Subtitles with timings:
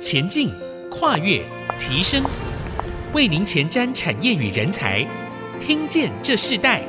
[0.00, 0.50] 前进、
[0.90, 1.44] 跨越、
[1.78, 2.24] 提升，
[3.12, 5.06] 为您前瞻产业与人才，
[5.60, 6.82] 听见这世代。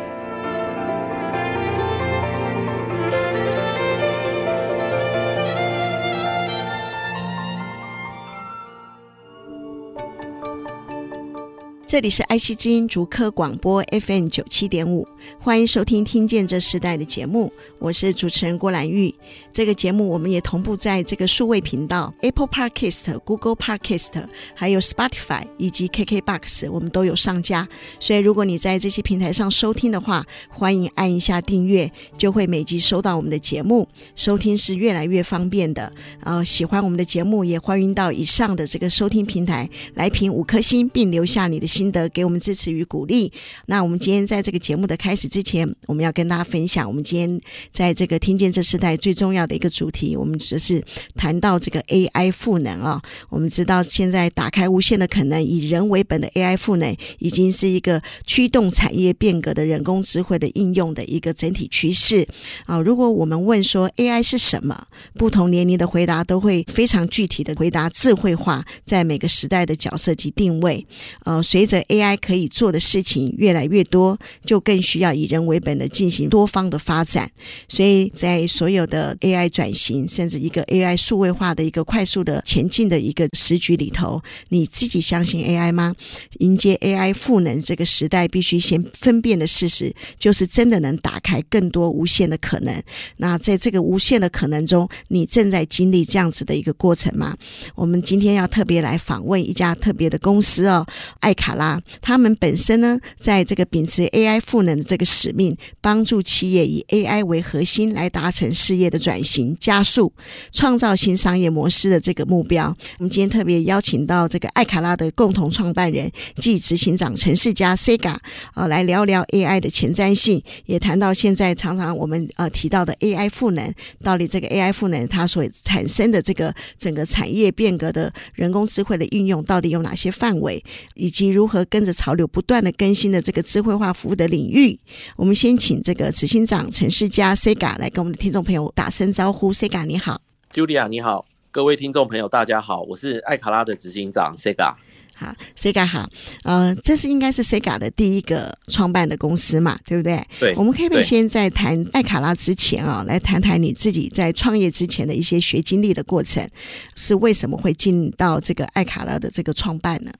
[11.91, 15.05] 这里是爱惜之音竹科广播 FM 九七点五，
[15.41, 19.13] 欢迎收听《听见这时代》的节目，我是主持人郭兰玉。
[19.51, 24.23] 这个节目我们也同步在这个数位频道 Apple Podcast、Google Podcast，
[24.55, 27.67] 还有 Spotify 以及 KKBox，我们都有上架。
[27.99, 33.85] 所以如果你在这些平台上收听的话，欢迎按一下订阅，就会每集收到我们的节目，
[34.15, 35.91] 收听是越来越方便的。
[36.21, 43.31] 呃，喜欢我们的节目，也欢迎到以上的这个收听平台来评五颗星，并留下你的心心得给我们支持与鼓励。
[43.65, 50.79] 那我们今天在这个节目的开始之前，我们要跟大家分享，我们今天在这个听见这时代最重要的一个主题，我们就是
[51.15, 53.01] 谈到这个 AI 赋能啊。
[53.29, 62.27] 我们知道现在打开无限的可能，以人为本的 AI 赋能，已经是一个驱动产业变革的人工智慧的应用的一个整体趋势
[62.67, 62.77] 啊。
[62.77, 70.85] 如果我们问说 AI 是什么，不同年龄的回答都会非常具体的回答，智慧化在每个时代的角色及定位。
[71.23, 77.31] 呃，随这 AI 可以做的事情越来越多，就更需要以人为本的进行多方的发展。
[77.69, 85.95] 所以在所有的 AI 转型，甚至一个 AI 数位化的一个快速的前进的一个时局里头，你自己相信 AI 吗？
[86.39, 92.83] 迎接 AI 赋能这个时代，必须先分辨的事实就是真的能打开更多无限的可能。
[93.15, 97.37] 那在这个无限的可能中，你正在经历这样子的一个过程吗？
[97.75, 100.85] 我们今天要特别来访问一家特别的公司哦，
[101.21, 101.60] 爱卡。
[101.61, 110.11] 啊，他们本身呢，在这个秉持 AI 赋能的这个使命，帮助企业以 AI 为核心来达成事业的转型、加速、
[110.51, 112.75] 创造新商业模式的这个目标。
[112.97, 118.17] 我们今天特别邀请到这个艾卡拉的共同创办人暨执行长陈世嘉 Sega
[118.55, 123.71] 啊，来聊聊 AI 的前瞻性，也谈到现在常常我们呃提到的 AI 赋能，
[124.01, 130.63] 到底这个 AI 赋能它所产生的这个整个产业变革的人工智慧的运用，到底有哪些范围，
[130.95, 134.79] 以及如和跟着潮流不断的更新的这个智慧化服务的领域，
[135.17, 139.53] 我们先请这个执行长陈世佳 Sega 来跟我们的听众朋友打声招呼。
[139.53, 140.21] Sega 你好
[140.53, 144.73] ，Julia 你好，各位听众朋友大家好，我是艾卡拉的执行长 Sega。
[145.13, 146.09] 好，Sega 好，
[146.45, 150.25] 呃，这是应该是 Sega 的第一个创办的公司嘛，对不对？
[150.39, 150.55] 对。
[150.55, 156.47] 我们可以不可以先在谈艾卡拉之前啊，来谈谈你自己在创业之前的一些学经历的过程，
[156.95, 160.11] 是为什么会进到这个艾卡拉的这个创办呢？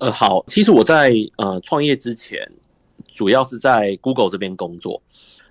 [0.00, 2.40] 呃，好，其实我在呃创业之前，
[3.06, 5.00] 主要是在 Google 这边工作。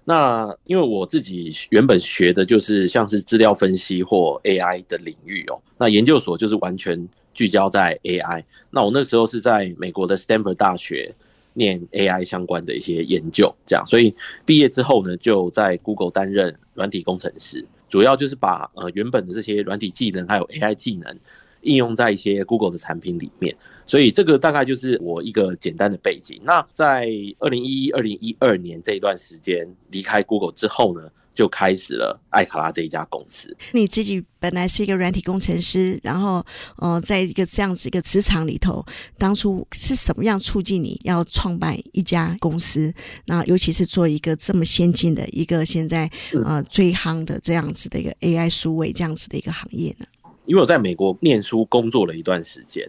[0.04, 8.44] 那因为我自己原本学的就是像是资料分析或 AI 的领域哦，那研究所就是完全聚焦在 AI。
[8.72, 11.14] 那我那时候是在美国的 Stanford 大学
[11.54, 14.12] 念 AI 相关的一些研究，这样，所以
[14.48, 21.16] 毕业之后呢，就在 Google 担任软体工程师，主要就是把呃原本的这些软体技能还有 AI 技能。
[21.62, 23.54] 应用在一些 Google 的产品里面，
[23.90, 26.40] 所以这个大概就是我一个简单的背景。
[26.44, 33.58] 那在二零一一、二零一二年这一段时间离开 Google 之后呢，就开始了艾卡拉这一家公司。
[33.72, 36.46] 你自己本来是一个软体工程师，然后
[36.78, 38.86] 呃，在一个这样子一个职场里头，
[39.18, 42.94] 当初是什么样促进你要创办一家公司？
[43.26, 46.08] 那尤其是做一个这么先进的一个现在
[46.46, 50.06] 呃最夯的这样子的一个 AI 数位这样子的一个行业呢？
[50.46, 52.88] 因为我在美国念书工作了一段时间，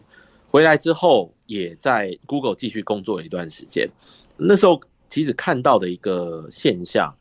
[0.51, 3.89] 回来之后也在 Google 继续工作了一段时间。
[4.37, 7.15] 那时候其实看到的一个现象，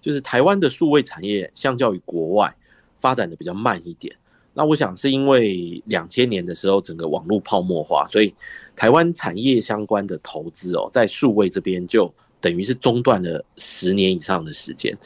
[0.00, 2.54] 就是台湾的数位产业相较于国外
[3.00, 4.14] 发展的比较慢一点。
[4.54, 8.32] 那我想是因为两千年的时候整个网络泡沫化，所以
[8.74, 14.96] 台湾产业相关的投资哦，在数位这边就等于是中断了十年以上的时间。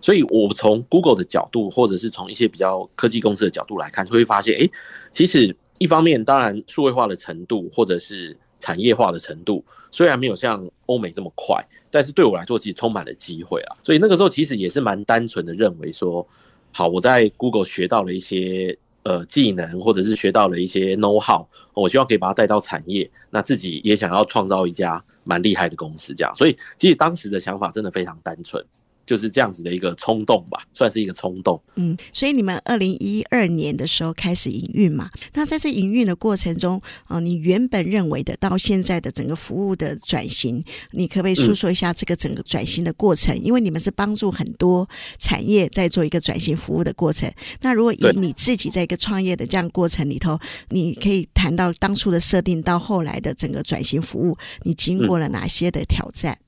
[0.00, 4.68] 所以，我从 Google 的角度，或者是从一些比较科技公司的角度来看，就会发现，哎，
[5.10, 13.76] 其实一方面，当然数位化的程度，或者是产业化的程度，虽然没有像欧美这么快，但是对我来说，其实充满了机会啊。
[13.82, 16.26] 所以那个时候，其实也是蛮单纯的认为说，
[16.72, 26.34] 好，我在 Google 学到了一些呃技能，或者是学到了一些 know how，我希望可以把它带到产业，那自己也想要创造一家蛮厉害的公司，这样。
[26.36, 28.64] 所以，其实当时的想法真的非常单纯。
[29.06, 31.62] 就是这样子的一个冲动吧，算是一个冲动。
[31.76, 35.08] 嗯，所以你们二零一二年的时候开始营运嘛？
[35.34, 43.34] 那在这营运的过程中，啊、呃，你原本认为的到现在的整个服务的转型，你可不可以诉说一下这个整个转型的过程？
[43.36, 44.88] 嗯、因为你们是帮助很多
[45.18, 47.30] 产业在做一个转型服务的过程。
[47.60, 50.38] 那如果以你自己在一个创业的这样过程里头，
[50.70, 56.32] 你可以谈到当初的设定到后来的整个转型服务，你经过了哪些的挑战？
[56.32, 56.42] 嗯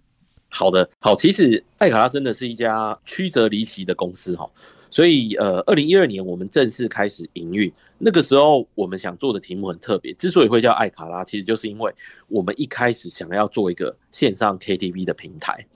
[0.50, 4.50] 好的，好，其实艾卡拉真的是一家曲折离奇的公司哈，
[4.88, 11.92] 所以呃，二零一二年我们正式开始营运，那个时候我们想做的题目很特别，之所以会叫艾卡拉，其实就是因为
[12.28, 15.66] 我们一开始想要做一个线上 KTV 的平台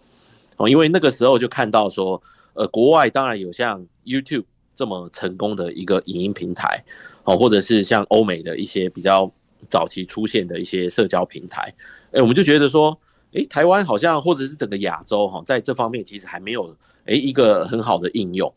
[0.57, 2.21] 哦，因为那个时候就看到说，
[2.55, 6.83] 呃，国外当然有像 YouTube 这么成功的一个影音平台
[7.25, 9.31] 哦，或者是像欧美的一些比较
[9.69, 11.73] 早期出现的一些社交平台，
[12.13, 12.99] 哎，我们就觉得说。
[13.33, 16.77] 诶，台湾好像或者是整个亚洲哈，在这方面其实还没有
[17.07, 18.53] 诶一个很好的应用。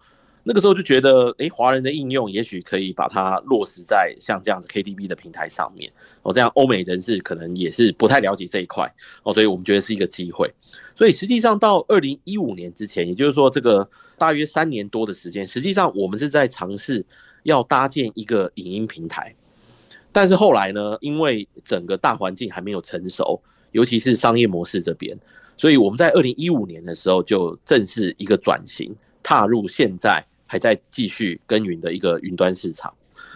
[0.48, 5.92] 那个时候就觉得，诶，华人的应用也许可以把它落实在像这样子 KTV 的平台上面。
[6.22, 8.88] 哦，这样欧美人士可能也是不太了解这一块
[9.24, 10.54] 哦，所以我们觉得是一个机会。
[10.94, 13.89] 所以实际上到二零一五年之前，也就是说这个
[14.19, 17.04] 大约三年多的时间，实际上我们是在尝试
[17.42, 19.33] 要搭建一个影音平台。
[20.12, 23.42] 但是后来呢，因为整个大环境还没有成熟。
[23.75, 25.13] 尤其是商业模式这边，
[25.57, 32.94] 所以我们在二零一五年的时候就正式一个转型，踏入现在还在继续耕耘的一个云端市场。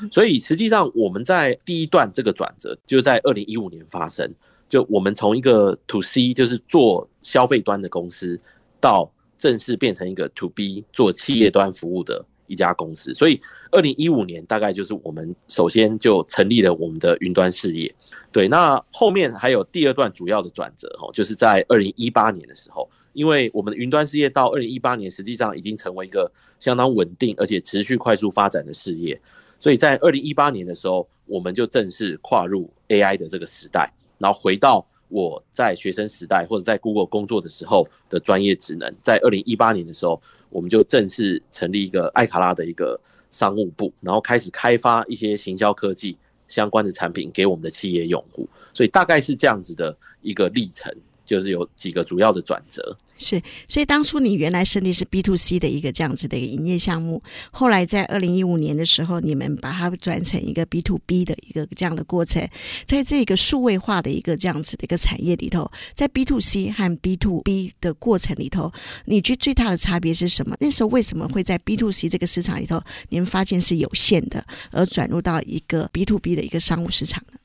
[0.09, 4.33] 所以实际上我们在第一段这个转折就在二零一五年发生，
[4.69, 8.39] 就我们从一个 To C 就是做消费端的公司，
[8.79, 13.13] 到正式变成一个 To B 做企业端服务的一家公司。
[13.13, 13.39] 所以
[13.71, 17.95] 二零一五年大概就是我们首先就成立了我们的云端事业。
[18.31, 29.19] 对，那后面还有第二段主要的转折哦，就是在二零一八年的时候，因为我们的云端事业到二零一八年实际上已经成为一个相当稳定而且持续快速发展的事业，
[29.59, 42.99] 所以在二零一八年的时候，我们就正式跨入 AI 的这个时代，然后回到我在学生时代或者在 Google 工作的时候的专业职能，在二零一八年的时候，我们就正式成立一个艾卡拉的一个
[43.31, 46.17] 商务部，然后开始开发一些行销科技。
[46.47, 50.91] 相关的产品给我们的企业用户，所以大概是这样子的一个历程。
[51.29, 57.21] 就是有几个主要的转折，是，所以当初你原来设立是 B to C 的一个这样子的一个营业项目，
[57.51, 62.49] 后来在二零一五年的时候，你们把它转成一个 B to B 的一个这样的过程，
[62.83, 68.73] 在这个数位化的一个这样子的一个产业里头，在 B to C 和 B to B 的过程里头，
[69.05, 70.57] 你觉得最大的差别是什么？
[70.59, 77.38] 那时候为什么会在 B to C 这个市场里头，你们发现是有限的，而转入到一个 B to B 的一个商务市场呢？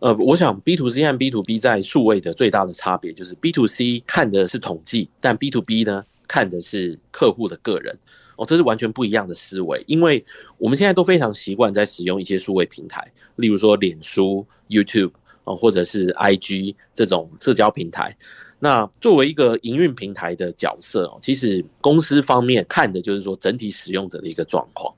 [0.00, 5.60] 呃，我想 B to C 和 B to B 在数位的最大的差别就是 B to C 看的是统计，但 B to
[5.60, 7.94] B 呢看的是客户的个人
[8.36, 9.82] 哦，这是完全不一样的思维。
[9.86, 10.24] 因为
[10.56, 15.12] 我们现在都非常习惯在使用一些数位平台，例如说脸书、YouTube
[15.44, 18.16] 啊，或者是 IG 这种社交平台。
[18.58, 24.94] 那作为一个营运平台的角色哦，其实公司方面看的就是说整体使用者的一个状况。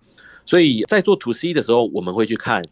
[0.47, 2.63] 所以在做 To C 的时候，我们会去看。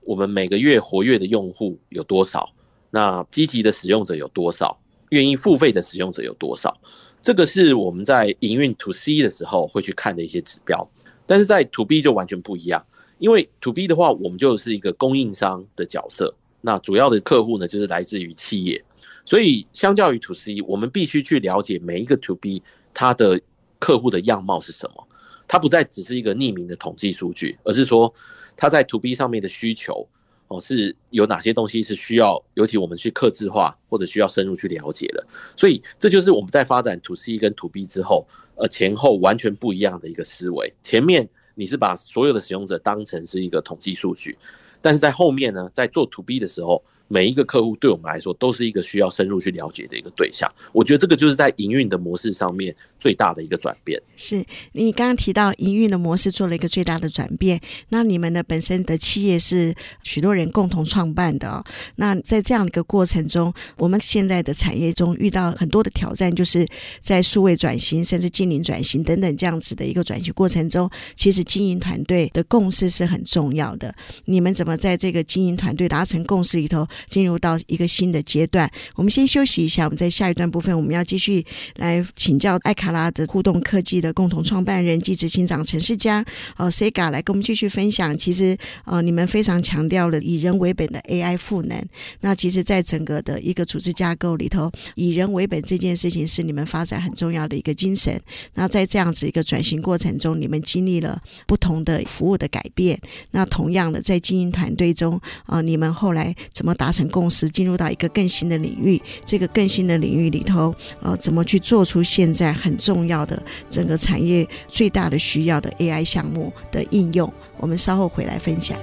[0.00, 2.48] 我们每个月活跃的用户有多少？
[2.90, 4.76] 那积极的使用者有多少？
[5.10, 6.76] 愿意付费的使用者有多少？
[7.22, 10.88] 这个是我们在营运 To C 的时候会去看的一些指标。
[11.26, 12.84] 但是在 To B 就完全不一样，
[13.18, 16.34] 因为 To B 的话，我们就是一个供应商的角色。
[16.60, 18.82] 那主要的客户呢，就是来自于企业。
[19.24, 22.62] 所以相较于 To C，我们必须去了解每一个 To B
[22.92, 23.40] 它的
[23.78, 25.06] 客户的样貌是什么。
[25.46, 28.12] 它不再只是一个匿名的统计数据，而是说。
[28.60, 30.06] 它在 To B 上面的需求
[30.48, 35.26] 哦，是有哪些东西是需要，尤其我们去客制化或者需要深入去了解的，
[35.56, 38.26] 所以这就是我们在发展 To C 跟 To B 之后，
[38.56, 40.70] 呃，前后完全不一样的一个思维。
[40.82, 44.36] 前面你是把所有的使用者当成是一个统计数据，
[44.82, 46.84] 但是在后面呢，在做 To B 的时候。
[47.12, 54.00] 每一个客户对我们来说都是一个需要深入去了解的一个对象，我觉得这个就是在营运的模式上面最大的一个转变。
[54.16, 59.74] 是你刚刚提到营运的模式做了一个最大的转变，那你们的本身的企业是
[60.04, 61.64] 许多人共同创办的哦。
[61.96, 66.64] 那在这样的一个过程中，我们现在的产业中遇到很多的挑战，就是
[67.00, 73.92] 在数位转型、甚至经营转型等等这样子的一个转型过程中，其实经营团队的共识是很重要的。
[74.26, 76.86] 你们怎么在这个经营团队达成共识里头？
[77.08, 78.70] 进入到一个新的阶段。
[78.94, 81.44] 我们先休息一下，我们在下一段部分我们要继续
[81.76, 86.24] 来请教艾卡拉的互动科技的共同创办人及执行长陈世佳，
[86.56, 88.16] 呃，Sega 来跟我们继续分享。
[88.18, 91.80] 其实呃，你们非常强调了以人为本的 AI 赋能。
[92.20, 98.20] 那其实，在整个的一个组织架构里头，以人为本这件事情是你们发展很重要的一个精神。
[98.54, 103.00] 那在这样子一个转型过程中，你们经历了不同的服务的改变。
[103.30, 109.00] 那同样的，在经营团队中，呃，你们后来怎么达成共识，进入到一个更新的领域？
[109.24, 117.32] 这个更新的领域里头，呃，怎么去做出现在很重要的整个产业最大的需要的 AI 项目的应用？
[117.58, 118.78] 我们稍后回来分享。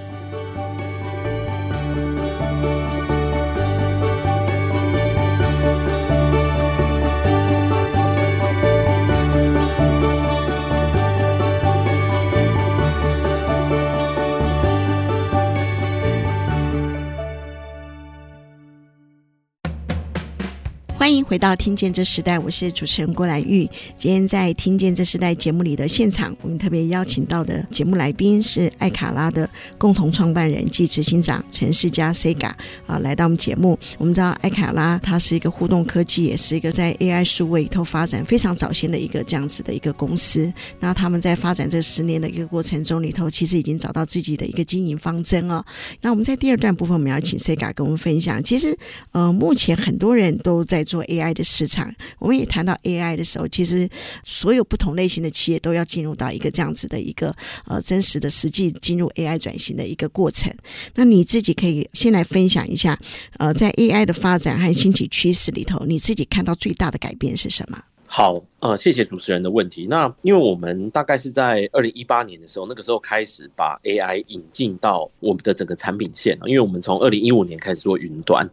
[21.07, 23.65] 欢迎回到《听见这时代》，我是主持人郭兰玉。
[23.97, 32.51] 今天在《听见这时代》节目里的现场，我们特别邀请到的节目来宾是艾卡拉的共同创办人暨执行长陈世佳 Sega
[32.85, 33.79] 啊，来到我们节目。
[33.97, 40.51] 我们知道艾卡拉它是一个互动科技，也是一个在 AI 数位里头发展非常早先的一个这样子的一个公司。
[40.81, 45.63] 那他们在发展这十年的一个过程中里头，其实已经找到自己的一个经营方针哦。
[46.01, 48.43] 那我们在第二段部分，我们要请 Sega 跟我们分享。
[48.43, 48.77] 其实
[49.13, 50.96] 呃，目前很多人都在做。
[50.97, 53.87] 做 AI 的市场，我们也谈到 AI 的时候，其实
[54.23, 57.31] 所有不同类型的企业都要进入到一个这样子的一个
[57.67, 60.51] 呃真实的实际进入 AI 转型的一个过程。
[60.95, 62.97] 那你自己可以先来分享一下，
[63.37, 67.79] 呃，在 AI 的发展和兴起趋势里头，你自己看到最大的改变是什么？
[68.07, 69.85] 好，呃，谢谢主持人的问题。
[69.87, 78.49] 那因为我们大概是在二零一八年的时候，那个时候开始把 AI 引进到我们的整个产品线，因为我们从二零一五年开始做云端。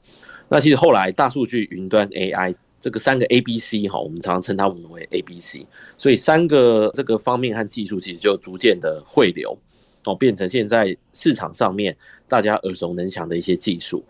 [0.48, 9.56] 那其实后来大数据、云端、AI 这个三个 A B C 哈，我们常常称它们为 A B C，所以三个这个方面和技术其实就逐渐的汇流
[10.04, 11.96] 哦，变成现在市场上面
[12.28, 14.04] 大家耳熟能详的一些技术。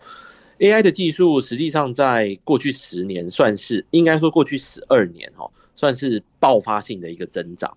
[0.59, 7.75] AI 的技术实际上在过去十年算是应该说过去十二年哈，算是爆发性的一个增长。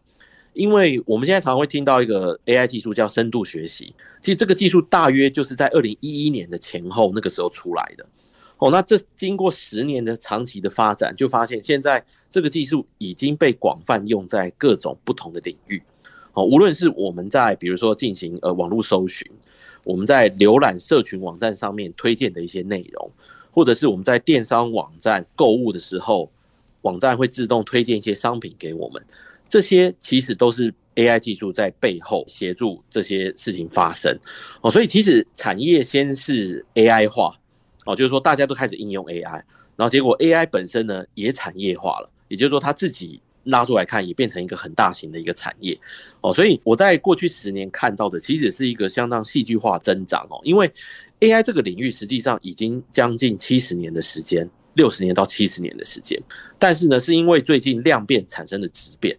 [0.52, 8.04] 因为我们现在常常会听到一个 AI 技术叫深度学习，其实这个技术大约就是在二零一一年的前后那个时候出来的。
[8.58, 15.80] 哦，那这经过十年的长期的发展，就发现现在这个技术已经被广泛用在各种不同的领域。
[16.32, 19.30] 哦，无论是我们在比如说进行呃网络搜寻，
[19.84, 23.10] 我们在浏览社群网站上面推荐的一些内容，
[23.52, 26.28] 或者是我们在电商网站购物的时候，
[26.82, 29.00] 网站会自动推荐一些商品给我们，
[29.48, 34.18] 这些其实都是 AI 技术在背后协助这些事情发生。
[34.62, 37.38] 哦，所以其实产业先是 AI 化。
[37.88, 39.42] 哦，就是说大家都开始应用 AI，
[39.74, 45.74] 然后结果 AI 本身呢也产业化了，也就是说它自己拉出来看也变成一个很大型的一个产业。
[46.20, 50.70] 哦，所以我在过去十年看到的其实是一个相当戏剧化增长哦，因为
[51.20, 56.22] AI 这个领域实际上已经将近七十年的时间，六十年到七十年的时间，
[56.58, 59.16] 但是呢是因为最近量变产生的质变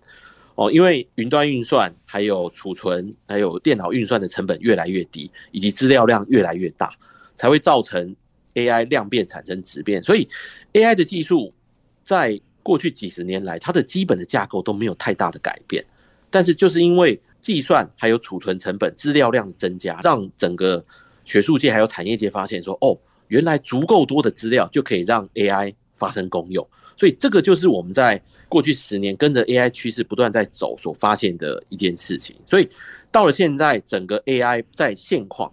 [0.53, 6.91] 哦，因为云端运算还有储存还有电脑运算的成本越来越低，以及资料量越来越大，
[7.35, 8.15] 才会造成。
[8.59, 10.27] AI 量变产生质变，所以
[10.73, 11.53] AI 的技术
[12.03, 15.83] 在过去几十年来，它的基本的架构都没有太大的改变。
[16.29, 20.85] 但是就是因为计算还有储存成本、资料量的增加，让整个
[21.25, 22.95] 学术界还有产业界发现说：“哦，
[23.29, 32.35] 原来足够多的资料就可以让 AI 发生功用。”所以这个就是我们在过去十年跟着 AI 趋势不断在走所发现的一件事情。
[32.45, 32.69] 所以
[33.09, 35.51] 到了现在，整个 AI 在现况，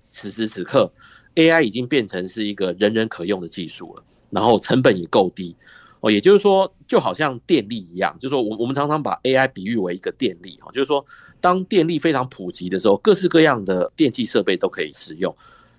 [0.00, 0.90] 此时此刻。
[1.36, 5.54] AI 已经变成是一个人人可用的技术了，然后成本也够低
[6.00, 11.04] 哦，也就是说，就好像电力一样，就是说，我我们常常把 AI 比喻为一个电力哈，就是说，
[11.40, 15.34] 当电力非常普及的时候，各式各样的电器设备都可以使用。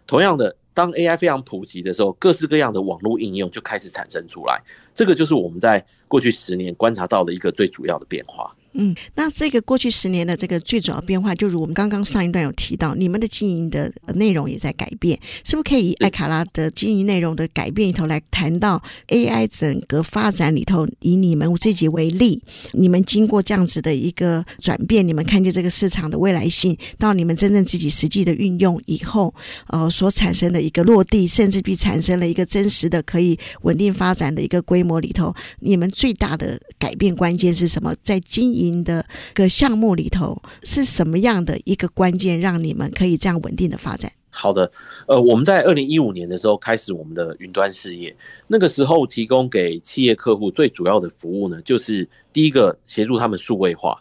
[0.06, 4.62] 同样的，当 AI 非常普及的时候，各式各样的网络应用就开始产生出来。
[4.94, 8.56] 这个就是我们在过去十年观察到的一个最主要的变化。
[8.80, 22.42] 嗯，那这个过去十年的这个最主要变化，就如我们刚刚上一段有提到，你们的经营的内容也在改变，是不是可以以艾卡拉的经营内容的改变里头来谈到 AI 整个发展里头，以你们自己为例，
[22.74, 29.34] 你们经过这样子的一个转变，你们看见这个市场的未来性，到你们真正自己实际的运用以后，
[29.70, 37.96] 呃，所产生的一个落地，甚至比产生了一个真实的可以稳定发展的一个规模里头，你们最大的改变关键是什么？
[38.04, 44.12] 在经营营的个项目里头，是什么样的一个关键，让你们可以这样稳定的发展？
[44.30, 44.72] 好的，
[45.08, 54.00] 呃，我们在二零一五年的时候开始我们的云端事业，那个时候提供给企业客户最主要的服务呢，就是第一个协助他们数位化，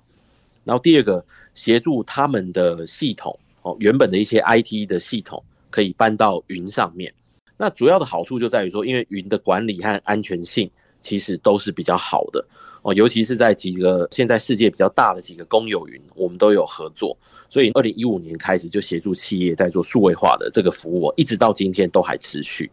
[0.64, 7.10] 然后第二个协助他们的系统哦，原本的一些 IT 的系统可以搬到云上面。
[7.56, 10.70] 那主要的好处就在于说，因为云的管理和安全性
[11.00, 12.46] 其实都是比较好的
[12.86, 17.18] 哦，尤其是在几个现在世界比较大的几个公有云，我们都有合作。
[17.50, 22.70] 所以，二零一五年开始就协助企业在做数位化的这个服务，一直到今天都还持续。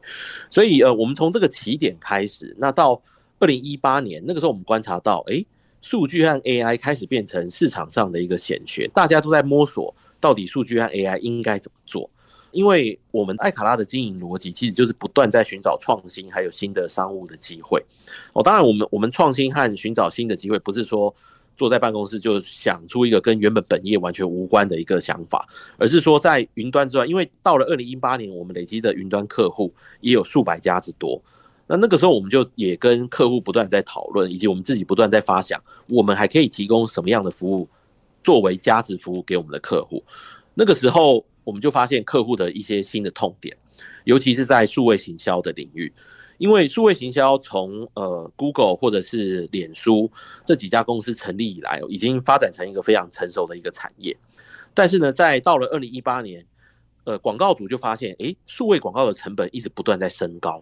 [0.51, 3.01] 所以，呃，我们从这个起点开始，那到
[3.39, 5.43] 二零一八年那个时候，我们观察到，诶，
[5.82, 12.08] 数据和 AI 开始变成市场上的一个显学，大家都在摸索到底数据和 AI 应该怎么做。
[12.53, 17.83] 因为我们艾卡拉的经营逻辑其实就是不断在寻找创新，还有新的商务的机会。
[18.31, 21.13] 哦，当然，我们我们创新和寻找新的机会，不是说。
[21.55, 31.22] 坐在办公室就想出一个跟原本本业完全无关的一个想法，而是说在云端之外，因为到了二零一八年，我们累积的云端客户也有数百家之多。
[31.67, 37.69] 那那个时候，我们就也跟客户不断在讨论，以及我们自己不断在发想，我们还可以提供什么样的服务
[38.24, 40.03] 作为价值服务给我们的客户。
[40.55, 43.55] 那个时候，我们就发现客户的一些新的痛点，
[44.03, 45.91] 尤其是在数位行销的领域。
[46.39, 50.12] 因为数位行销从呃 Google 或者是脸书
[50.43, 54.17] 这几家公司成立以来，已经发展成一个非常成熟的一个产业。
[54.73, 56.45] 但是呢，在到了二零一八年，
[57.03, 60.62] 呃，广告主就发现，诶，数位广告的成本一直不断在升高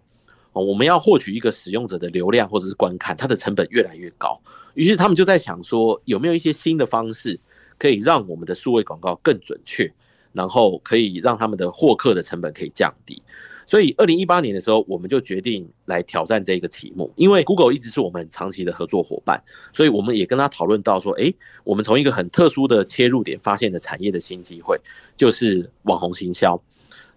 [0.51, 0.63] 哦。
[0.63, 4.39] 我们要获取一个使用者的流量或者是观看，它的成本越来越高。
[4.73, 7.39] 于是他们就在想说，有没有一些新的方式
[7.79, 9.91] 可以让我们的数位广告更准确，
[10.33, 13.21] 然后可以让他们的获客的成本可以降低。
[13.65, 17.09] 所以，二零一八年的时候，我们就决定来挑战这个题目。
[17.15, 21.33] 因为 Google 一直是我们长期的合作伙伴，所以我们也跟他讨论到说，诶，
[21.63, 24.77] 我们从一个很特殊的切入点发现了产业的新机会，
[25.15, 26.61] 就是网红行销。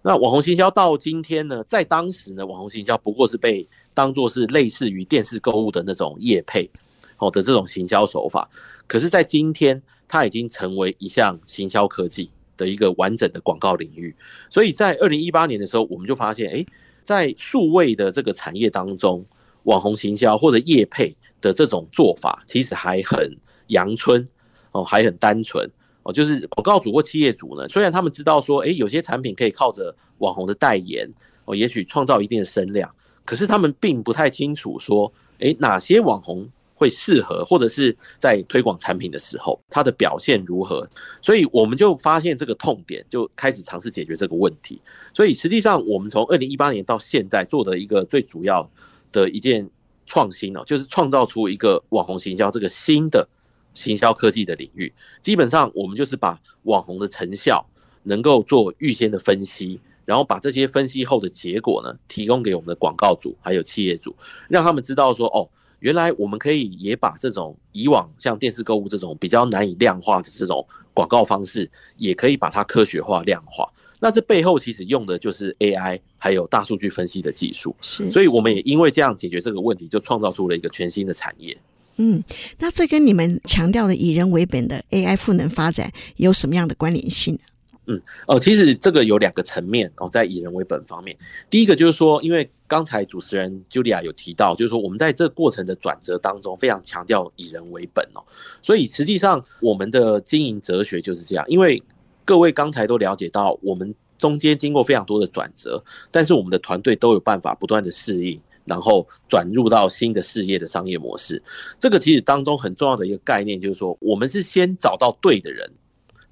[0.01, 6.69] 那网红行销到今天呢，在当时呢，网红行销不过是被当做是类似于电视购物的那种业配，
[7.17, 8.47] 好的这种行销手法。
[8.87, 12.29] 可是，在今天，它已经成为一项行销科技。
[12.57, 14.15] 的一个完整的广告领域，
[14.49, 16.65] 所以在二零一八年的时候，我们就发现，哎，
[17.03, 19.25] 在数位的这个产业当中，
[19.63, 24.27] 网红行销或者业配的这种做法，其实还很阳春
[24.71, 25.69] 哦，还很单纯
[26.03, 26.13] 哦。
[26.13, 31.09] 就是广告主或企业主呢，虽然他们知道说，哎，有些产品可以靠着网红的代言
[31.45, 32.93] 哦，也许创造一定的声量，
[33.25, 36.49] 可是他们并不太清楚说，哎，哪些网红。
[36.77, 40.85] 会适合，或者是在推广产品的时候，它的表现如何？
[41.21, 44.81] 所以我们就发现这个痛点，就开始尝试解决这个问题。
[45.13, 48.69] 所以实际上，我们从二零一八年到现在做的一个最主要
[49.13, 49.69] 的一件
[50.05, 53.25] 创新哦，就是创造出一个网红行销这个新的
[53.73, 54.93] 行销科技的领域。
[55.21, 57.65] 基本上，我们就是把网红的成效
[58.03, 64.13] 能够做预先的分析，然后把这些分析后的结果呢，提供给我们的广告主还有企业主，
[64.49, 65.49] 让他们知道说哦。
[65.85, 73.71] 原来我们可以也把这种以往像电视购物这种比较难以量化的这种广告方式，也可以把它科学化、量化。
[73.99, 77.75] 那这背后其实用的就是 AI 还有大数据分析的技术。
[77.81, 81.55] 是，所以我们也因为这样解决这个问题，就创造出了一个全新的产业。
[81.97, 82.23] 嗯，
[82.57, 87.41] 那这跟你们强调的以人为本的 AI 赋能发展有什么样的关联性呢？
[87.85, 91.15] 嗯，哦，其实这个有两个层面哦，在以人为本方面，
[91.51, 98.23] 第一个就是说，因为刚才主持人 Julia 有提到，就是说我们在这过程的转折当中，非常强调以人为本哦，
[98.61, 101.45] 所以实际上我们的经营哲学就是这样。
[101.47, 101.81] 因为
[102.23, 111.41] 各位刚才都了解到，我们中间经过非常多的转折，但是我们的团队都有办法不断的适应，然后转入到新的事业的商业模式。
[111.79, 115.71] 这个其实当中很重要的一个概念就是说，我们是先找到对的人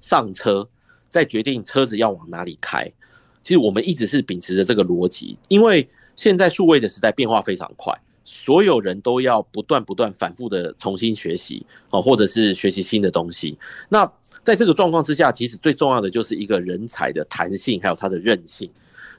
[0.00, 0.68] 上车。
[1.10, 2.92] 再决定车子要往哪里开，
[3.40, 7.92] 其实我们一直是秉持着这个逻辑，因为现在数位的时代变化非常快，
[8.24, 13.58] 所有人都要不断不断反复的重新学习啊，或者是学习新的东西。
[13.88, 14.10] 那
[14.42, 18.70] 在这个状况之下，其实最重要的就是一个人才的弹性，还有它的韧性。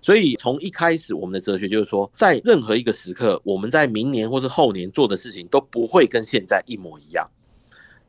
[0.01, 7.27] 所以从一开始，我们的哲学就是说，在任何一个时刻，我们在明年或是后年做的事情都不会跟现在一模一样。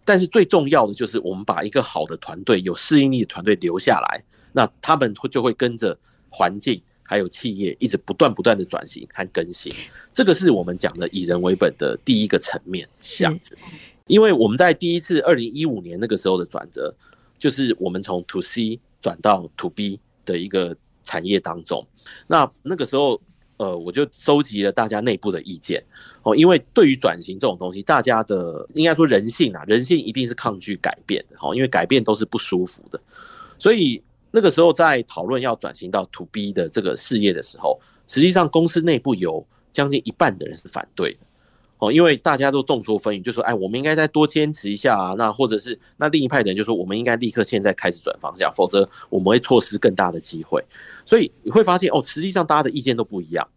[0.05, 4.23] 但是最重要的就是，我们把一个好的团队、有适应力的团队留下来，
[4.53, 9.73] 那他们会就会跟着环境还有企业一直不断不断的转型和更新。
[10.13, 13.57] 这个是我们讲的以人为本的第一个层面，这样子。
[14.07, 16.95] 因为我们在第一次二零一五年那个时候的转折，
[17.39, 21.87] 就是我们从 To C 转到 To B 的一个产业当中。
[22.29, 23.21] 那那个时候
[23.57, 25.83] 呃，我就收集了大家内部的意见
[26.23, 33.01] 哦，因为对于转型这种东西，大家的应该说人性啊，人性一定是抗拒改变的哦，因为改变都是不舒服的，
[33.59, 34.03] 所以
[34.37, 41.21] 那个时候在讨论要转型到 To B 的这个事业的时候，实际上公司内部有将近一半的人是反对的。
[41.79, 45.15] 哦，因为大家都众说纷纭，就说，哎，我们应该再多坚持一下啊。
[45.17, 50.63] 那或者是那另一派的人就说，我们应该立刻现在开始转方向，否则我们会错失更大的机会。
[51.07, 53.49] 所以你会发现，哦，实际上大家的意见都不一样。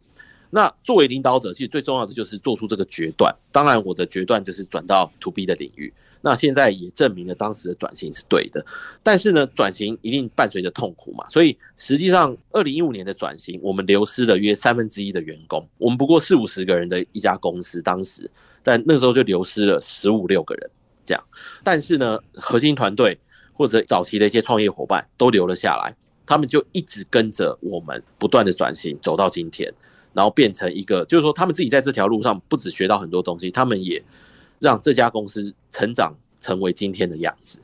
[0.50, 3.36] 那作为领导者，其实最重要的就是做出这个决断。
[3.52, 5.94] 当然，我的决断就是转到 To B 的领域。
[6.22, 8.66] 那现在也证明了当时的转型是对的，
[9.02, 11.28] 但是呢，转型一定伴随着痛苦嘛。
[11.30, 15.66] 所以实际上，二零一五年的转型，我们流失了约三分之一的员工。
[15.78, 18.30] 我们不过四五十个人的一家公司，当时，
[18.62, 20.70] 但那时候就流失了十五六个人
[21.06, 21.24] 这样。
[21.64, 23.18] 但是呢，核心团队
[23.54, 29.74] 或者早期的一些创业伙伴都留了下来，他们就一直跟着我们不断的转型，走到今天，
[30.12, 34.04] 然后变成一个，就是说他们自己在这条路上不只学到很多东西，他们也。
[34.60, 37.60] 让这家公司成长成为今天的样子。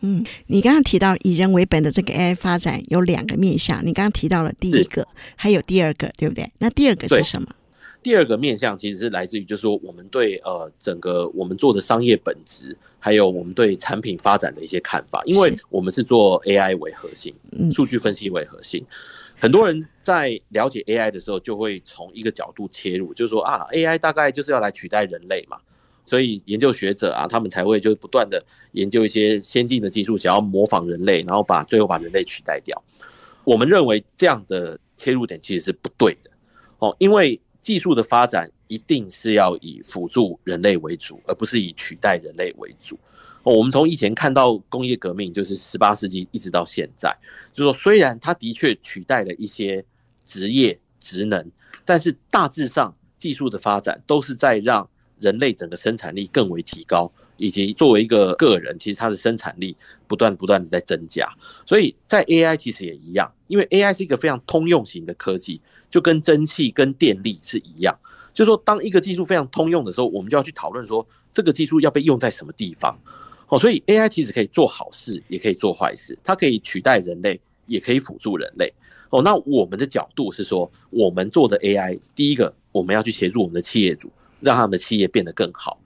[0.00, 6.48] 嗯，你刚刚提到以人为本的这个 AI 发展有两个面向，你刚刚提到了第一个，还有第二个，对不对？
[6.58, 7.48] 那第二个是什么？
[8.02, 15.22] 第二个面向其实是来自于，就是说我们对呃整个我们做的商业本质，还有我们对产品发展的一些看法。
[15.24, 17.34] 因为我们是做 AI 为核心，
[17.72, 18.84] 数据分析为核心。
[19.40, 25.58] 很多人在了解 AI 的时候，就会从一个角度切入，就是说啊，AI 大概就是要来取代人类嘛。
[26.06, 28.42] 所以研究学者啊，他们才会就不断的
[28.72, 32.80] 研究一些先进的技术，想要模仿人类，然后把最后把人类取代掉。
[33.42, 36.30] 我们认为这样的切入点其实是不对的
[36.78, 42.96] 哦，因为技术的发展一定是要以辅助人类为主，而不是以取代人类为主。
[43.42, 47.12] 哦，我们从以前看到工业革命，就是十八世纪一直到现在，
[47.52, 49.84] 就是说虽然它的确取代了一些
[50.24, 51.50] 职业职能，
[51.84, 54.88] 但是大致上技术的发展都是在让。
[55.20, 59.76] 人类整个生产力更为提高，以及作为一个个人，其实它的生产力
[60.06, 61.26] 不断不断的在增加。
[61.64, 67.98] 所以在 AI 其实也一样，因为 AI 是一个非常通用型的科技，就跟蒸汽跟电力是一样。
[68.32, 72.94] 就是说，当一个技术非常通用的时候，我们就要去讨论说，这个技术要被用在什么地方。
[73.48, 78.70] 哦，所以 AI 其实可以做好事，也可以做坏事，它可以取代人类，也可以辅助人类。
[79.08, 84.12] 哦，那我们的角度是说，我们做的 AI，第一个我们要去协助我们的企业主。
[84.40, 85.78] 让他们的企业变得更好。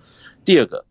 [0.45, 0.85] 第二个，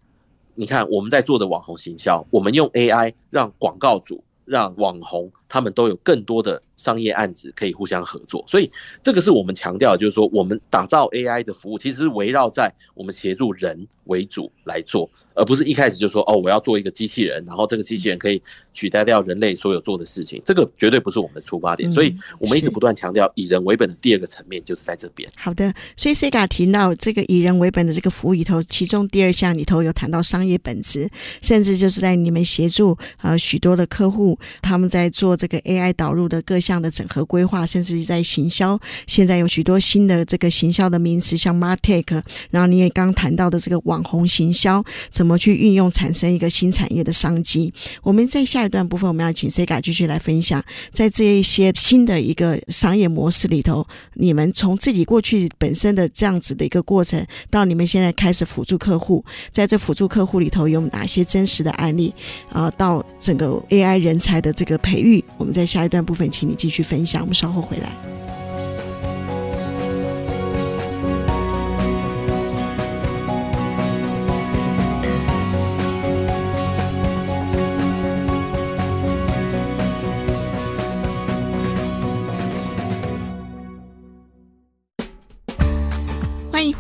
[0.56, 8.42] 你看我们在做的网红行销，我们用 AI 让广告主、让网红他们都有更多的商业案子可以互相合作。
[8.48, 8.72] 所以
[9.04, 15.10] 这个是我们强调，就是说我们打造 AI 的服务，其实是围绕在我们协助人为主来做。
[15.36, 18.42] 而不是一开始就说哦，我要做一个机器人，然后这个机器人可以
[18.74, 21.90] 取代掉人类所有做的事情，这个绝对不是我们的出发点。
[21.90, 25.32] 所以我们一直不断强调以人为本的第二个层面就是在这边。
[25.38, 31.10] 好的，所以 Sega 提到这个以人为本的这个服务里头，其中第二项里头有谈到商业本质，
[31.42, 42.22] 甚至就是在你们协助呃许多的客户，他们在做这个 AI 导入的各项的整合规划，甚至在行销，现在有许多新的这个行销的名词，像 MarTech，
[42.52, 45.40] 然后你也刚谈到的这个网红行销怎么。
[45.40, 47.74] 去运用产生一个新产业的商机？
[48.04, 62.14] 我们在下一段部分，我们要请 Sega 继续来分享，在这一些新的一个商业模式里头，你们从自己过去本身的这样子的一个过程，到你们现在开始辅助客户，在这辅助客户里头有哪些真实的案例
[62.52, 62.70] 啊？
[62.72, 67.22] 到整个 AI 人才的这个培育，我们在下一段部分，请你继续分享。
[67.22, 68.19] 我们稍后回来。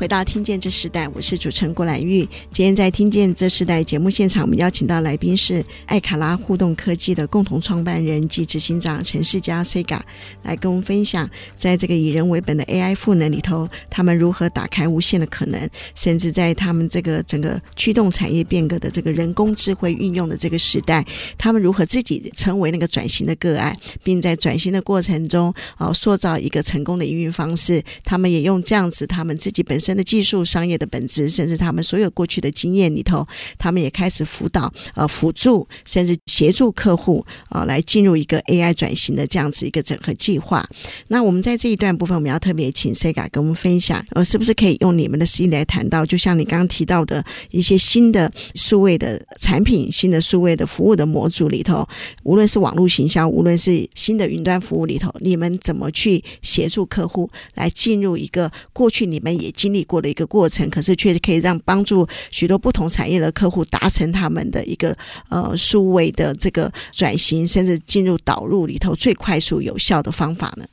[0.10, 2.28] 到听见这时代，我是主持人郭兰玉。
[2.52, 10.00] 今天在听见这时代节目现场，我们邀请到来宾是艾卡拉互动科技的共同创办人及执行长陈世佳 Sega，
[10.41, 21.06] 来跟我们分享，在这个以人为本的 AI 赋能里头，他们如何打开无限的可能，甚至在他们这个整个驱动产业变革的这个人工智慧运用的这个时代，
[21.38, 27.84] 他们如何自己成为那个转型的个案，并在转型的过程中，啊，塑造一个成功的营运方式。
[28.04, 29.60] 他们也用这样子，他们自己。
[29.69, 40.66] 本身的技术、商业的本质，甚至他们所有过去的经验里头，他们也开始辅导、呃辅助，甚至协助客户啊、来进入一个 AI 转型的这样子一个整合计划。
[41.10, 51.86] 那我们在这一段部分，我们要特别请 Sega 跟我们分享，呃，是不是可以用你们的实例来谈到，就像你刚刚提到的一些新的数位的产品、新的数位的服务的模组里头，
[52.24, 64.95] 无论是网络行销，无论是新的云端服务里头，你们怎么去协助客户来进入一个过去你们也经历过的一个过程，可是却可以让帮助许多不同产业的客户达成他们的一个
[65.30, 70.65] 呃数位的这个转型，甚至进入导入里头最快速有效的方法呢？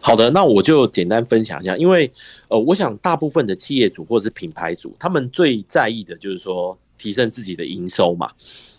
[0.00, 2.10] 好的，那我就简单分享一下，因为
[2.48, 8.30] 呃，我想大部分的企业主或者是品牌主，他们最在意的就是说提升自己的营收嘛，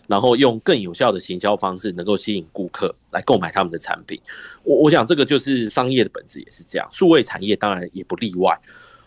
[0.06, 4.20] 然后用更有效的行销方式，能够吸引顾客来购买他们的产品。
[4.62, 8.56] 我我想这个就是商业的本质也是这样，数位产业当然也不例外。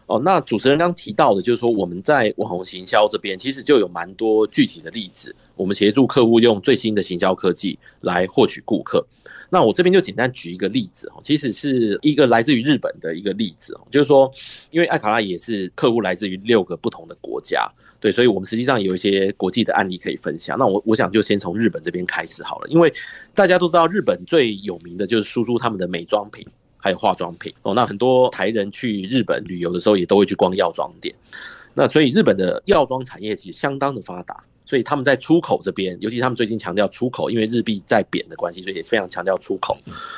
[0.09, 9.05] 哦，那主持人刚提到的，就是说我们在网红行销这边，其实就有蛮多具体的例子，我们协助客户用最新的行销科技来获取顾客。
[9.51, 14.31] 那我这边就简单举一个例子哦，其实是一个来自于日本的一个例子哦，就是说，
[14.71, 20.57] 因为艾卡拉也是客户来自于六个不同的国家，对，所以我们实际上有一些国际的案例可以分享。
[20.57, 22.91] 那我我想就先从日本这边开始好了，因为
[23.35, 26.43] 大家都知道日本最有名的就是输出他们的美妆品
[26.79, 31.13] 还有化妆品哦，那很多台人去日本旅游的时候也都会去逛药妆店，
[31.75, 34.43] 那所以日本的药妆产业其实相当的发达。
[34.65, 39.75] 所以他们在出口这边，尤其他们最近强调出口，因为日币在贬的关系，所以也是非常强调出口。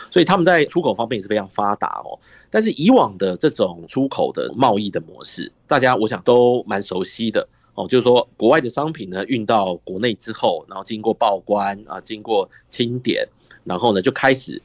[0.09, 2.19] 所以他们在出口方面也是非常发达哦。
[2.49, 13.25] 但是以往的这种出口的贸易的模式，大家我想都蛮熟悉的哦，就是说国外的商品呢运到国内之后，然后经过报关啊，经过清点，
[13.63, 14.61] 然后呢就开始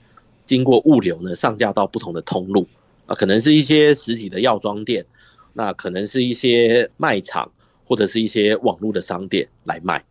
[0.46, 2.66] 经过物流呢上架到不同的通路
[3.06, 5.04] 啊，可能是一些实体的药妆店，
[5.52, 7.50] 那可能是一些卖场。
[7.88, 10.04] 或者是一些网络的商店来卖，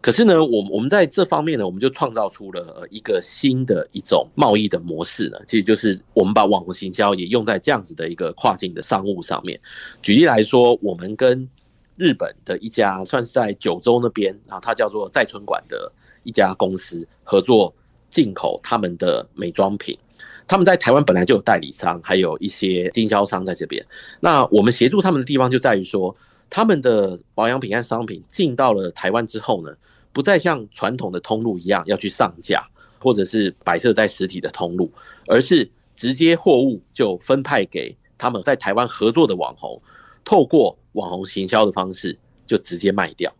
[0.00, 9.60] 可是呢，我我们在这方面呢，我们就创造出了一个新的一种贸易的模式呢，其实就是我们把网红行销也用在这样子的一个跨境的商务上面。
[10.00, 11.48] 举例来说，我们跟
[11.96, 15.90] 日本的一家算是在九州那边，啊它叫做在村馆的
[16.22, 17.74] 一家公司合作
[18.10, 19.98] 进口他们的美妆品，
[20.46, 23.84] 他们在台湾本来就有代理商，还有一些经销商在这边。
[24.20, 26.16] 那我们协助他们的地方就在于说。
[26.48, 29.76] 他们的保养品和商品进到了台湾之后呢，
[30.12, 32.64] 不再像传统的通路一样要去上架，
[33.00, 34.88] 或者是摆设在实体的通路，
[35.26, 39.82] 而是直接货物就分派给他们在台湾合作的网红，
[40.24, 42.16] 透过网红行销的方式
[42.46, 43.34] 就直接卖掉。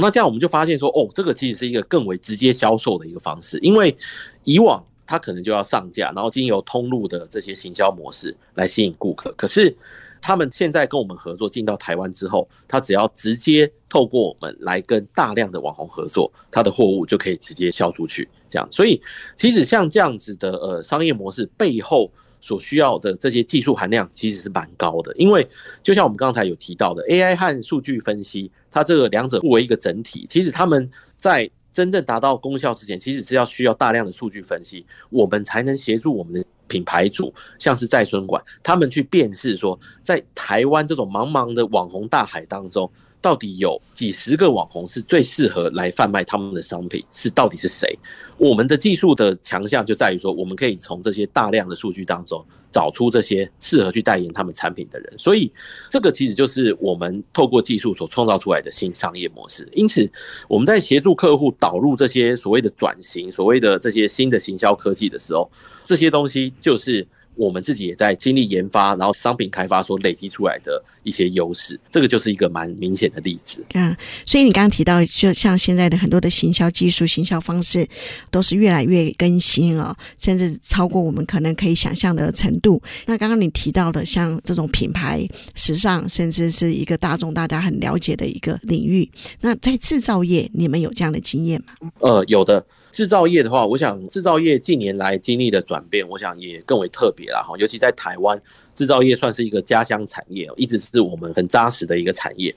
[0.00, 3.96] 那这样我们就发现说，哦，这个其实是一个更为直接销售的一个方式，因为
[4.44, 9.76] 以往他可能就要上架，然后经由通路的这些行销模式来吸引顾客，可是。
[10.18, 18.28] 他们现在跟我们合作进到台湾之后，他只要直接透过我们来跟大量的网红合作，他的货物就可以直接销出去。
[18.48, 19.00] 这样，所以
[19.36, 22.10] 其实像这样子的呃商业模式背后
[22.46, 25.44] 所需要的这些技术含量其实是蛮高的，因为
[25.82, 36.44] 就像我们刚才有提到的 AI 和数据分析，它这个两者互为一个整体，其实他们在真正达到功效之前，其实是要需要大量的数据分析，我们才能协助我们的。
[36.68, 42.90] 品牌主像是在村馆，他们去辨识说，在台湾这种茫茫的网红大海当中，
[43.26, 47.98] 到底有几十个网红是最适合来贩卖他们的商品，是到底是谁？
[48.38, 55.12] 我们的技术的强项就在于说，我们可以从这些大量的数据当中找出这些适合去代言他们产品的人。
[55.18, 55.50] 所以，
[55.90, 59.68] 这个其实就是我们透过技术所创造出来的新商业模式。
[59.72, 60.08] 因此，
[60.46, 65.50] 我们在协助客户导入这些所谓的转型、所谓的这些新的行销科技的时候，
[65.84, 67.04] 这些东西就是。
[67.36, 73.64] 我们自己也在经历研发，然后商品开发所累积出来的一些优势，这个就是一个蛮明显的例子。
[73.74, 73.94] 嗯，
[74.24, 77.86] 所以你刚刚提到，就像现在的很多的行销技术、行销方式，
[78.30, 82.82] 都是越来越更新啊，甚至超过我们可能可以想象的程度。
[83.04, 89.08] 那刚刚你提到的，像这种品牌、时尚，甚至是一个大众大家很了解的一个领域，
[89.42, 91.90] 那在制造业，你们有这样的经验吗？
[92.00, 92.64] 呃，有的。
[92.96, 97.54] 制造业的话，我想制造业近年来经历的转变，我想也更为特别了哈。
[97.58, 98.40] 尤其在台湾，
[98.74, 102.56] 制造业算是一个家乡产业，一直是我们很扎实的一个产业。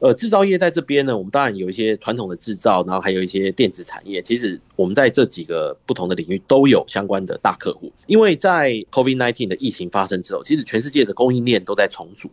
[0.00, 4.20] 呃，制造业在这边呢，我们当然有一些传统的制造，然后还有一些电子产业。
[4.20, 7.90] 其实我们在这几个不同的领域都有相关的大客户。
[8.06, 12.30] 因为在 COVID-19 的疫情发生之后，其实全世界的供应链都在重组，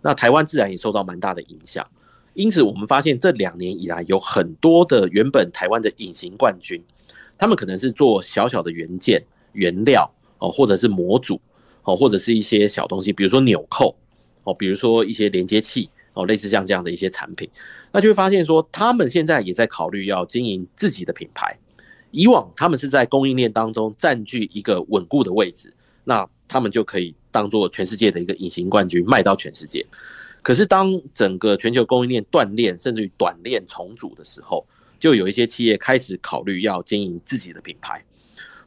[0.00, 1.86] 那台湾自然也受到蛮大的影响。
[2.36, 6.80] 因此，我们发现这两年以来，有很多的原本台湾的隐形冠军，
[7.38, 11.40] 他们可能是做小小的元件、原料哦，或者是模组
[11.84, 13.96] 哦，或者是一些小东西，比如说纽扣
[14.44, 17.48] 哦，比如说一些连接器哦，类似像这样的一些产品，
[17.90, 21.58] 那就会发现说，他们现在也在考虑要经营自己的品牌。
[22.10, 25.72] 以往他们是在供应链当中占据一个稳固的位置，
[26.04, 29.84] 那他们就可以当做全世界的一个隐形冠军，卖到全世界。
[30.46, 34.64] 可是当整个全球供应链断链，甚至于短链重组的时候，
[34.96, 38.00] 就有一些企业开始考虑要经营自己的品牌。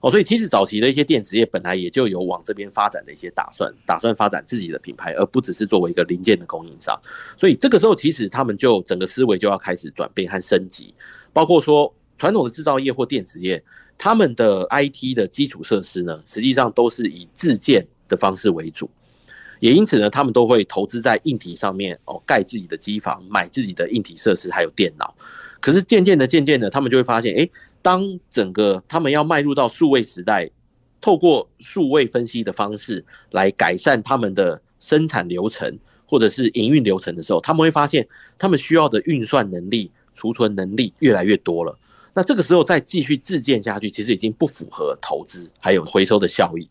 [0.02, 7.02] 哦，所以其实早期的一些电子业本来也就有往这边发展的一些打算，打算发展自己的品牌，而不只是作为一个零件的供应商。
[7.38, 10.94] 所以这个时候，其实他们就整个思维就要开始转变和升级，
[11.32, 11.96] 包括说。
[12.18, 13.64] 传统的制造业或电子业，
[13.98, 18.92] 他们的 IT 的基础设施呢，实际上都是以自建的方式为主，
[19.60, 25.14] 也因此呢，他们都会投资在硬体上面哦，盖自己的机房，买自己的硬体设施，还有电脑。
[25.60, 30.50] 可是渐渐的、渐渐的，他们就会发现，诶，当整个他们要迈入到数位时代，
[31.02, 41.78] 透过数位分析的方式来改善他们的生产流程或者是营运流程的时候，他们会发现，他们需要的运算能力、储存能力越来越多了。
[42.14, 46.68] 那这个时候再继续自建下去，其实已经不符合投资还有回收的效益。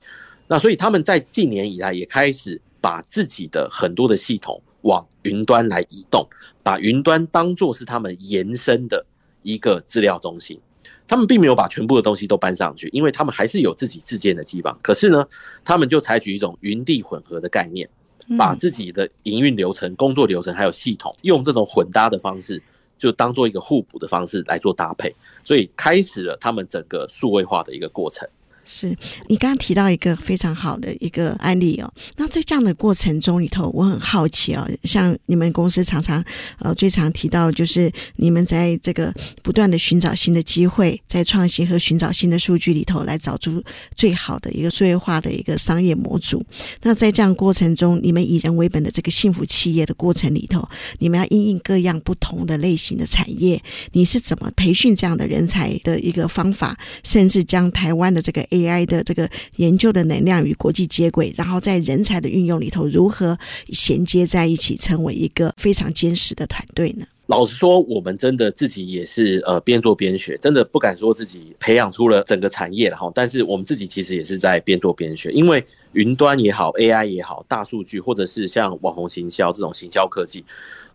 [0.46, 6.26] 那所以他们在近年以来也开始把自己的很多的系统往云端来移动，
[6.62, 9.04] 把云端当做是他们延伸的
[9.42, 10.60] 一个资料中心。
[11.06, 14.78] 他们并没有把全部的东西都搬上去，因为他们还是有自己自建的机房。
[14.82, 15.26] 可是呢，
[15.64, 17.88] 他们就采取一种云地混合的概念，
[18.36, 22.62] 把自己的营运流程、工作流程还有系统用这种混搭的方式。
[22.98, 25.14] 就当做一个互补的方式来做搭配，
[25.44, 28.28] 所以开始了他们整个数位化的一个过程。
[28.68, 28.94] 是
[29.28, 36.22] 你刚刚提到一个非常好的一个案例哦，那在这样的过程中里头，我很好奇哦，像你们公司常常
[36.58, 43.62] 呃最常提到就是你们在这个不断的寻找新的机会，在创新和寻找新的数据里头来找出
[43.96, 46.44] 最好的一个数位化的一个商业模组。
[46.82, 67.06] 那在这样过程中，你们以人为本的这个幸福企业的过程里头，你们要因应各样不同的类型的产业，你是怎么培训这样的人才的一个方法，甚至将台湾的这个 AI 的这个研究的能量与国际接轨，然后在人才的运用里头如何衔接在一起，成为一个非常坚实的团队呢？
[67.26, 73.12] 老实说，我们真的自己也是呃边做边学，真的不敢说自己培养出了整个产业了哈。
[73.14, 80.42] 但是我们自己其实也是在边做边学，因为云端也好，AI 也好，大数据或者是像网红行销这种行销科技，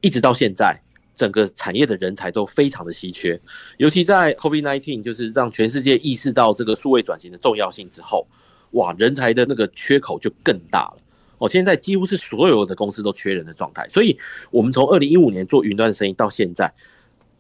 [0.02, 0.76] 一直到现在。
[1.14, 3.40] 整个产业的人才都非常的稀缺，
[3.78, 8.28] 尤其在 COVID-19，就是让全世界意识到这个数位转型的重要性之后，
[8.72, 10.98] 哇，人才的那个缺口就更大了。
[11.38, 14.18] 哦，现在几乎是所有的公司都缺人的状态，所以
[14.50, 16.74] 我们从二零一五年做云端生意到现在，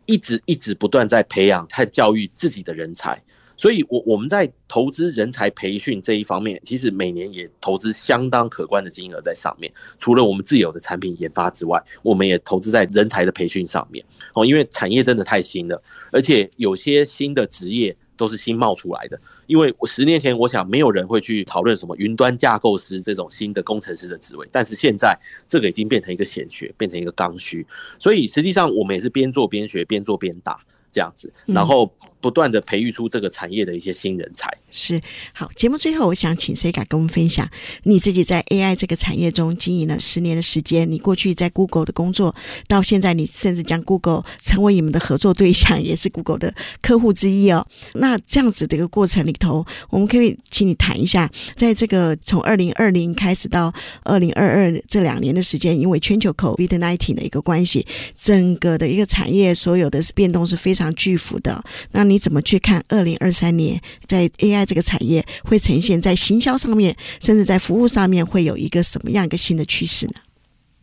[0.05, 3.21] 一直一直不断在培养和教育自己的人才。
[3.55, 9.71] 所以，我我们在投资人才培训这一方面，其实每年也投资相当可观的金额在上面。
[9.99, 14.03] 除了我们自有的产品研发之外，我们也投资在人才的培训上面。
[14.33, 19.19] 哦，因为产业真的太新了，而且有些新的职业都是新冒出来的。
[19.45, 27.65] 因为我十年前，我想没有人会去讨论什么云端架构师这种新的工程师的职位，但是现在这个已经变成一个显学，变成一个刚需。
[27.99, 30.59] 所以实际上，我们也是边做边学，边做边打。
[30.93, 34.47] 这样子，然后不断的培育出这个产业的一些新人才。
[34.47, 35.01] 嗯、是
[35.33, 37.49] 好，节目最后，我想请 Sega 跟我们分享
[37.83, 40.89] 你自己在 AI 这个产业中经营了十年的时间。
[40.89, 42.33] 你过去在 Google 的工作，
[42.67, 47.65] 到现在你甚至将 Google 成为你们的合作对象，也是 Google 的客户之一哦。
[47.93, 60.82] 那这样子的一个过程里头，我们可以请你谈一下，在这个从二零二零开始到二零二二这两年的时间，因为全球 COVID-19 的一个关系，整个的一个产业所有的变动是非常。
[60.95, 70.13] 巨幅的，那你怎么去看二零二三年在 AI 这个产业会呈现在行销上面，甚至在服务上面会有一个什么样一个新的趋势呢？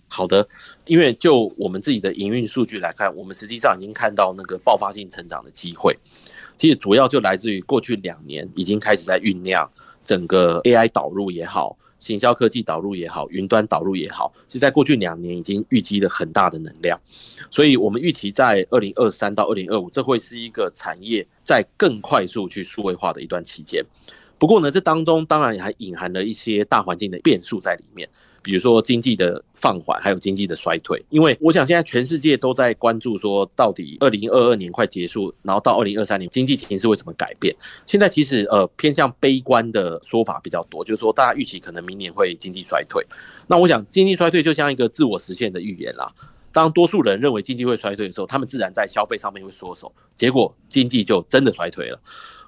[0.09, 0.49] 好的，
[0.87, 5.97] 因为就我们自己的营运数据来看，我们实际上已经看到那个爆发性成长的机会。
[6.57, 9.71] 其实主要就来自于过去两年已经开始在酝酿
[10.11, 11.79] 整个 AI 导入也好。
[12.01, 16.99] 行销科技导入也好，云端导入也好，是在过去两年已经预积了很大的能量，
[17.51, 23.85] 所以我们预期在二零二三到二零二五，这会是一个产业在更快速去数位化的一段期间。
[24.39, 28.09] 不过呢，这当中当然也还隐含了一些大环境的变数在里面。
[28.43, 37.55] 比如说经济的放缓，还有经济的衰退，因为我想现在全世界都在关注说，到底二零二二年快结束，然后到二零二三年经济形势会怎么改变？
[37.87, 43.05] 现在其实呃偏向悲观的说法比较多，就是说大家预期可能明年会经济衰退。
[43.47, 46.13] 那我想经济衰退就像一个自我实现的预言啦。
[46.53, 52.01] 当多数人认为经济会衰退的时候，他们自然在消费上面会缩手，结果经济就真的衰退了。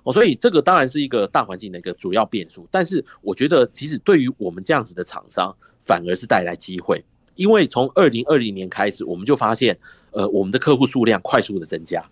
[0.03, 9.77] 哦，所以这个当然是一个大环境的一个主要变数，但是我觉得其实对于我们这样子的厂商，反而是带来机会，因为从二零二零年开始，我们就发现，
[10.13, 12.05] 呃，我们的客户数量快速的增加。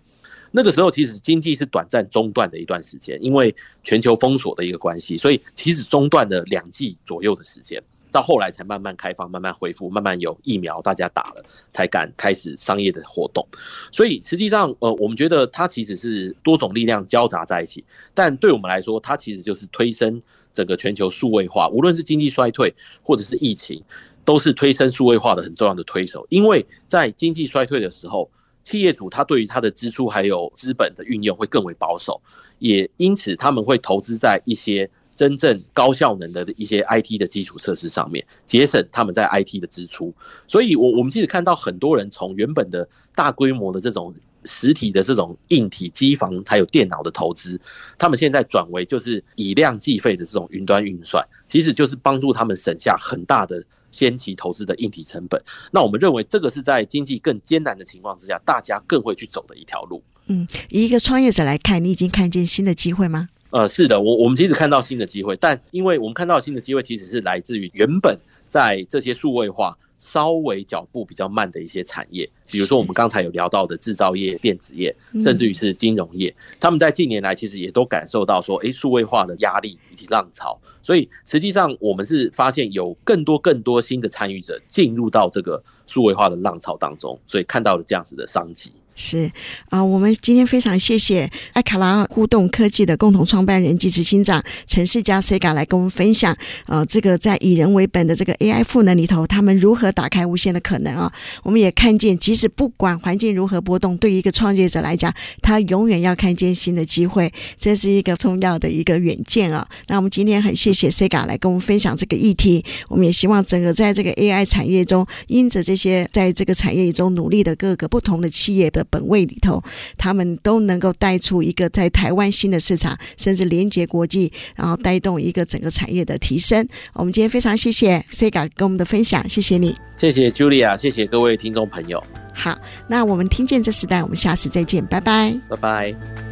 [0.52, 3.54] 那个时候其实经济是短暂中断的一段时间，因为
[3.85, 7.80] 全球封锁的一个关系，所以其实中断了两季左右的时间。
[8.12, 13.46] 到后来才慢慢开放，慢慢恢复，慢慢有疫苗，大家打了，才敢开始商业的活动。
[13.92, 20.20] 所以实际上，呃，我们觉得它其实是多种力量交杂在一起，但对我们来说，它其实就是推升
[20.53, 23.83] 整个全球数位化，无论是经济衰退或者是疫情，
[24.25, 26.27] 都是推升数位化的很重要的推手。
[26.29, 28.31] 因为在经济衰退的时候，
[28.65, 32.21] 企业主他对于他的支出还有资本的运用会更为保守，
[32.59, 34.90] 也因此他们会投资在一些。
[35.17, 40.15] 真正高效能的一些 IT 的基础设施上面，节省他们在 IT 的支出。
[40.46, 44.15] 所以，我我们其实看到很多人从原本的大规模的这种
[44.45, 47.61] 实体的这种硬体机房还有电脑的投资，
[47.99, 55.43] 他们现在转为就是以量计费的这种云端运算，其实就是帮助他们省下很大的先期投资的硬体成本。
[55.71, 60.03] 那我们认为，这个是在经济更艰难的情况之下，大家更会去走的一条路。
[60.27, 63.29] 嗯，以一个创业者来看，你已经看见新的机会吗？
[63.51, 68.17] 呃，是的，我我们其实看到新的机会，但因为我们看到新的机会，其实是来自于原本
[68.49, 74.92] 在这些数位化稍微脚步比较慢的一些产业，比如说我们刚才有聊到的制造业、电子业，
[75.23, 88.73] 甚至于是金融业，他们在近年来其实也都感受到说，哎，数位化的压力以及浪潮，所以实际上我们是发现有更多更多新的参与者进入到这个数位化的浪潮当中，所以看到了这样子的商机。
[88.97, 89.31] 是
[89.71, 96.37] 啊、我们今天非常谢谢艾卡拉互动科技的共同创办人及执行长陈世嘉 Sega 来跟我们分享，
[96.67, 101.11] 呃，这个在以人为本的这个 AI 赋能里头，他们如何打开无限的可能啊？
[101.43, 105.11] 我们也看见，即使不管环境如何波动，对于一个创业者来讲，
[105.41, 109.67] 他永远要看见新的机会，这是一个重要的一个远见啊。
[109.87, 118.85] 那我们今天很谢谢 Sega 来跟我们分享这个议题，我们也希望整个在这个 AI 产业中，因着这些在这个产业中努力的各个不同的企业的。
[118.91, 119.63] 本位里头，
[119.97, 126.67] 他们都能够带出一个在台湾新的市场，甚至连接国际，然后带动一个整个产业的提升。
[126.95, 132.03] 我们今天非常谢谢 Sega 跟我们的分享，谢谢你，谢谢 Julia，谢谢各位听众朋友。
[132.33, 136.29] 好，那我们听见这时代，我们下次再见，拜拜，拜拜。